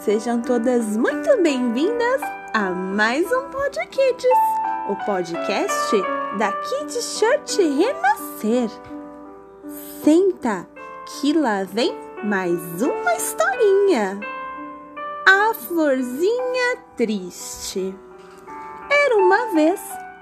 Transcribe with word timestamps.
Sejam 0.00 0.42
todas 0.42 0.98
muito 0.98 1.42
bem-vindas 1.42 2.20
a 2.52 2.68
mais 2.72 3.24
um 3.32 3.48
Pod 3.48 3.74
Kids, 3.88 4.38
o 4.90 4.96
podcast 5.06 5.96
da 6.36 6.52
Kids 6.52 7.18
Church 7.18 7.62
Renascer. 7.62 8.68
Senta, 10.04 10.68
que 11.06 11.32
lá 11.32 11.64
vem 11.64 11.96
mais 12.22 12.82
uma 12.82 13.14
historinha. 13.14 14.20
A 15.26 15.54
Florzinha 15.54 16.76
Triste. 16.94 17.98
Era 18.90 19.16
uma 19.16 19.54
vez 19.54 19.80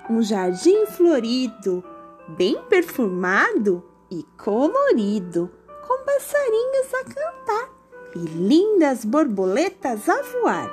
um 0.08 0.22
jardim 0.22 0.86
florido, 0.86 1.82
bem 2.28 2.62
perfumado 2.68 3.82
e 4.08 4.22
colorido, 4.38 5.50
com 5.88 6.04
passarinhos 6.04 6.94
a 6.94 7.02
cantar 7.02 7.81
e 8.14 8.18
lindas 8.18 9.04
borboletas 9.04 10.08
a 10.08 10.22
voar. 10.22 10.70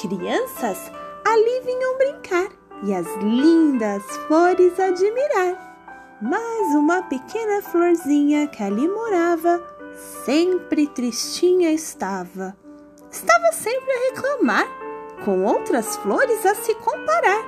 Crianças 0.00 0.78
ali 1.24 1.60
vinham 1.64 1.98
brincar 1.98 2.48
e 2.84 2.94
as 2.94 3.06
lindas 3.22 4.02
flores 4.26 4.78
admirar. 4.78 5.70
Mas 6.20 6.74
uma 6.74 7.02
pequena 7.02 7.62
florzinha 7.62 8.46
que 8.46 8.62
ali 8.62 8.88
morava, 8.88 9.62
sempre 10.24 10.86
tristinha 10.86 11.72
estava. 11.72 12.56
Estava 13.10 13.52
sempre 13.52 13.90
a 13.90 14.14
reclamar, 14.14 14.66
com 15.24 15.44
outras 15.44 15.96
flores 15.96 16.44
a 16.46 16.54
se 16.54 16.74
comparar. 16.76 17.44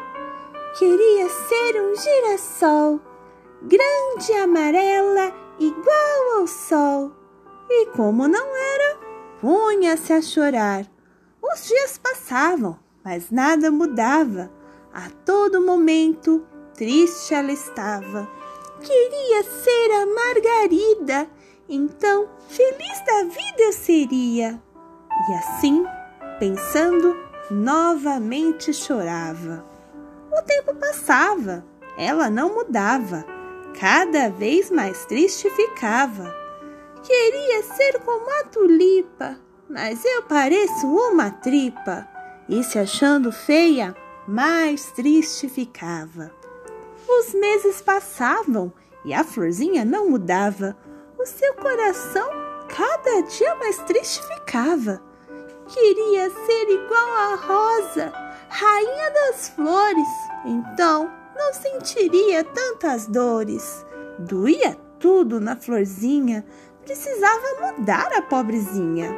Queria 0.79 1.29
ser 1.29 1.81
um 1.81 1.95
girassol, 1.95 3.01
grande 3.63 4.33
amarela, 4.43 5.33
igual 5.59 6.41
ao 6.41 6.47
sol. 6.47 7.13
E 7.71 7.87
como 7.87 8.29
não 8.29 8.57
era, 8.57 8.94
punha-se 9.45 10.11
a 10.11 10.23
chorar. 10.23 10.87
Os 11.43 11.69
dias 11.69 11.99
passavam, 11.99 12.79
mas 13.05 13.31
nada 13.31 13.71
mudava. 13.71 14.51
A 14.91 15.11
todo 15.23 15.61
momento, 15.61 16.47
triste 16.73 17.35
ela 17.35 17.53
estava. 17.53 18.27
Queria 18.81 19.43
ser 19.43 19.91
a 20.01 20.07
Margarida, 20.07 21.29
então 21.69 22.27
feliz 22.49 23.05
da 23.07 23.25
vida 23.25 23.65
eu 23.65 23.73
seria. 23.75 24.63
E 25.29 25.35
assim, 25.35 25.85
pensando, 26.39 27.15
novamente 27.51 28.73
chorava. 28.73 29.63
O 30.33 30.41
tempo 30.41 30.75
passava, 30.77 31.67
ela 31.99 32.31
não 32.31 32.55
mudava, 32.55 33.27
cada 33.79 34.31
vez 34.31 34.71
mais 34.71 35.05
triste 35.05 35.51
ficava. 35.51 36.44
Queria 37.05 37.63
ser 37.63 38.01
como 38.01 38.31
a 38.41 38.45
tulipa, 38.45 39.37
mas 39.69 40.03
eu 40.05 40.23
pareço 40.23 40.87
uma 40.87 41.31
tripa. 41.31 42.09
E 42.49 42.65
se 42.65 42.79
achando 42.79 43.31
feia, 43.31 43.95
mais 44.27 44.91
triste 44.93 45.47
ficava. 45.47 46.33
Os 47.07 47.35
meses 47.35 47.83
passavam 47.83 48.73
e 49.05 49.13
a 49.13 49.23
florzinha 49.23 49.85
não 49.85 50.09
mudava. 50.09 50.77
O 51.19 51.27
seu 51.27 51.53
coração 51.55 52.27
cada 52.69 53.21
dia 53.21 53.55
mais 53.57 53.77
triste 53.81 54.23
ficava. 54.27 55.03
Queria 55.69 56.31
ser 56.31 56.71
igual 56.71 57.09
a 57.17 57.35
rosa, 57.37 58.13
rainha 58.49 59.11
das 59.11 59.49
flores, 59.51 60.09
então 60.45 61.13
não 61.37 61.53
sentiria 61.53 62.45
tantas 62.45 63.07
dores. 63.07 63.85
Doía 64.19 64.77
tudo 64.99 65.41
na 65.41 65.57
florzinha, 65.57 66.45
precisava 66.85 67.61
mudar 67.61 68.09
a 68.15 68.23
pobrezinha. 68.23 69.11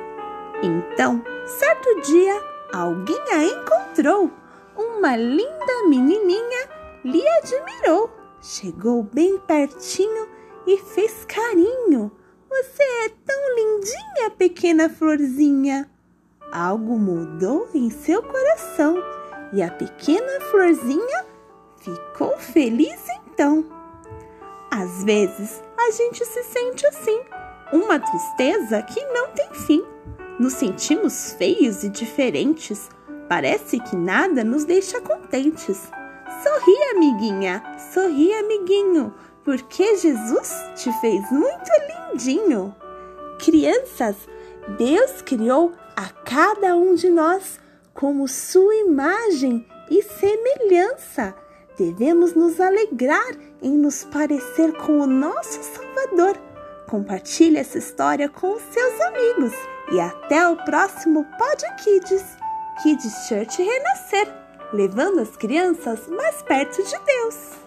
Então, 0.63 1.23
certo 1.47 2.01
dia, 2.03 2.41
alguém 2.73 3.21
a 3.33 3.45
encontrou. 3.45 4.31
Uma 4.77 5.17
linda 5.17 5.89
menininha 5.89 6.69
lhe 7.05 7.23
admirou. 7.39 8.11
Chegou 8.41 9.03
bem 9.03 9.39
pertinho 9.39 10.29
e 10.67 10.79
fez 10.79 11.25
carinho. 11.25 12.13
Você 12.49 12.83
é 13.05 13.09
tão 13.25 13.55
lindinha, 13.57 14.31
pequena 14.37 14.89
florzinha. 14.89 15.91
Algo 16.53 16.97
mudou 16.99 17.69
em 17.75 17.91
seu 17.91 18.23
coração 18.23 19.03
e 19.53 19.63
a 19.63 19.71
pequena 19.71 20.41
florzinha 20.51 21.27
ficou 21.79 22.39
feliz 22.39 23.01
então. 23.11 23.65
Às 24.71 25.05
vezes 25.05 25.63
a 25.77 25.91
gente 25.91 26.25
se 26.25 26.43
sente 26.45 26.87
assim 26.87 27.21
uma 27.73 27.99
tristeza 27.99 28.83
que 28.83 29.03
não 29.07 29.29
tem 29.29 29.49
fim. 29.67 29.85
Nos 30.39 30.55
sentimos 30.55 31.33
feios 31.33 31.83
e 31.83 31.89
diferentes. 31.89 32.89
Parece 33.29 33.81
que 33.81 33.97
nada 33.97 34.45
nos 34.45 34.65
deixa 34.65 35.01
contentes. 35.01 35.91
Sorri, 36.43 36.77
amiguinha, 36.95 37.63
sorri, 37.93 38.33
amiguinho, 38.35 39.15
porque 39.45 39.97
Jesus 39.97 40.55
te 40.75 40.93
fez 41.01 41.31
muito 41.31 41.71
lindinho. 42.13 42.75
Crianças, 43.39 44.17
Deus 44.79 45.23
criou 45.23 45.73
a 45.97 46.09
cada 46.25 46.77
um 46.77 46.95
de 46.95 47.09
nós 47.09 47.59
como 47.95 48.29
sua 48.29 48.75
imagem 48.75 49.67
e 49.91 50.03
semelhança. 50.03 51.35
Devemos 51.79 52.35
nos 52.35 52.61
alegrar 52.61 53.35
em 53.63 53.73
nos 53.73 54.05
parecer 54.05 54.73
com 54.75 55.01
o 55.01 55.07
nosso 55.07 55.63
Salvador 55.63 56.46
Compartilhe 56.89 57.59
essa 57.59 57.79
história 57.79 58.29
com 58.29 58.59
seus 58.61 59.01
amigos 59.01 59.53
e 59.93 60.01
até 60.01 60.49
o 60.49 60.57
próximo 60.65 61.25
Pod 61.37 61.65
Kids, 61.83 62.25
Kids 62.83 63.13
Church 63.29 63.61
Renascer, 63.61 64.33
levando 64.73 65.21
as 65.21 65.37
crianças 65.37 66.07
mais 66.09 66.43
perto 66.43 66.83
de 66.83 66.99
Deus. 67.05 67.66